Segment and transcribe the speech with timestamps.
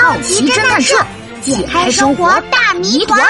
[0.00, 0.96] 好奇侦探社
[1.40, 3.20] 解开生活大谜团，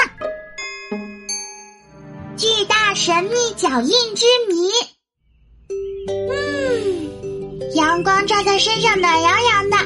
[2.36, 4.70] 巨大神秘脚印之谜。
[6.30, 9.76] 嗯，阳光照在身上暖洋洋的，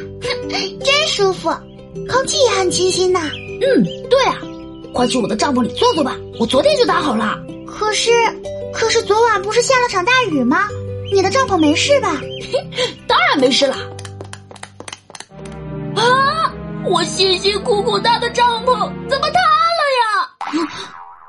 [0.85, 1.51] 真舒服，
[2.11, 3.21] 空气也很清新呢。
[3.61, 4.37] 嗯，对啊，
[4.93, 7.39] 快去我的帐篷里坐坐吧，我昨天就搭好了。
[7.65, 8.11] 可是，
[8.75, 10.67] 可是昨晚不是下了场大雨吗？
[11.15, 12.21] 你的帐篷没事吧？
[13.07, 13.77] 当然没事了。
[16.83, 16.87] 啊！
[16.89, 18.75] 我辛辛苦苦搭的帐篷
[19.09, 20.69] 怎么塌了呀？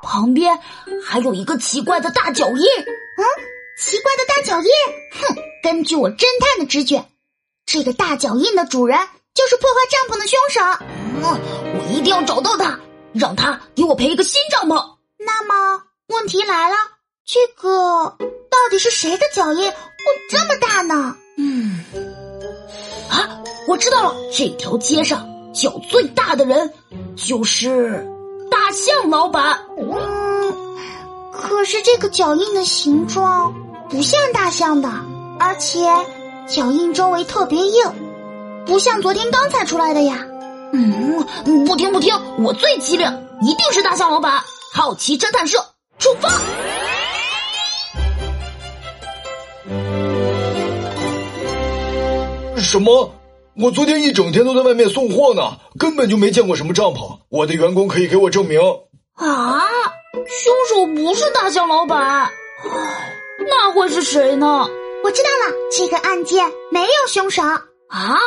[0.02, 0.58] 旁边
[1.04, 2.56] 还有一个奇怪的大脚印。
[2.56, 3.24] 嗯，
[3.78, 4.68] 奇怪的大脚印。
[5.12, 7.04] 哼，根据我侦探的直觉，
[7.66, 8.98] 这个大脚印的主人
[9.34, 10.60] 就是破坏帐篷的凶手。
[11.22, 11.22] 嗯，
[11.78, 12.78] 我一定要找到他，
[13.12, 14.74] 让他给我赔一个新帐篷。
[15.18, 16.76] 那么问题来了，
[17.24, 18.16] 这个
[18.50, 19.76] 到底是谁的脚印会
[20.28, 21.16] 这么大呢？
[21.38, 21.84] 嗯，
[23.08, 26.70] 啊，我知道了，这条街上脚最大的人
[27.16, 28.04] 就是
[28.50, 29.56] 大象老板。
[29.78, 30.52] 嗯，
[31.32, 33.54] 可是这个脚印的形状
[33.88, 34.90] 不像大象的，
[35.38, 35.86] 而且
[36.48, 37.82] 脚印周围特别硬，
[38.66, 40.18] 不像昨天刚踩出来的呀。
[40.72, 41.24] 嗯，
[41.64, 43.06] 不听不听，我最机灵，
[43.42, 44.42] 一定是大象老板。
[44.72, 45.64] 好奇侦探社
[45.98, 46.28] 出发。
[52.56, 53.08] 什么？
[53.56, 57.18] 我昨天一整天都在外面送货呢，根本就没见过什么帐篷。
[57.28, 58.60] 我的员工可以给我证明。
[59.14, 59.62] 啊，
[60.26, 62.30] 凶手不是大象老板，唉，
[63.46, 64.66] 那会是谁呢？
[65.04, 68.18] 我知道了，这个案件没有凶手啊，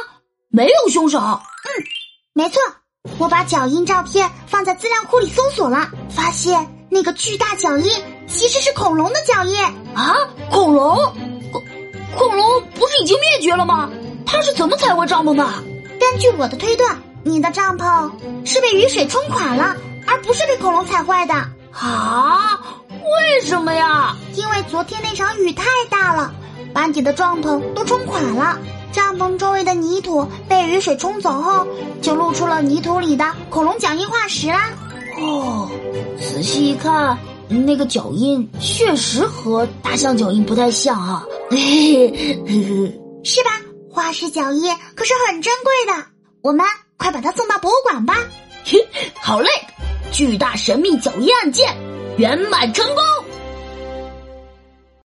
[0.50, 1.20] 没有凶手。
[1.20, 1.84] 嗯，
[2.32, 2.62] 没错，
[3.18, 7.92] 我把脚印照片放在资料库里搜索了，发现那个巨大脚印
[8.28, 9.62] 其实是恐龙的脚印
[9.94, 10.16] 啊！
[10.50, 10.96] 恐龙，
[11.52, 11.62] 恐
[12.16, 13.90] 恐龙不是已经灭绝了吗？
[14.28, 15.44] 它是怎么踩过帐篷的？
[16.00, 18.12] 根据我的推断，你的帐篷
[18.46, 19.76] 是被雨水冲垮了，
[20.06, 21.34] 而不是被恐龙踩坏的。
[21.72, 22.60] 啊？
[22.90, 24.16] 为什么呀？
[24.36, 26.32] 因为昨天那场雨太大了，
[26.74, 28.60] 把你的帐篷都冲垮了。
[28.92, 31.66] 帐篷周围的泥土被雨水冲走后，
[32.02, 34.70] 就露出了泥土里的恐龙脚印化石啦。
[35.20, 35.70] 哦，
[36.20, 41.24] 仔细一看，那个脚印确实和大象脚印不太像啊。
[41.50, 42.10] 嘿
[42.46, 43.52] 嘿，是吧？
[43.98, 46.06] 化石脚印可是很珍贵的，
[46.44, 46.64] 我们
[46.98, 48.24] 快把它送到博物馆吧。
[48.64, 48.78] 嘿，
[49.20, 49.50] 好嘞！
[50.12, 51.76] 巨大神秘脚印案件
[52.20, 53.04] 圆满成功。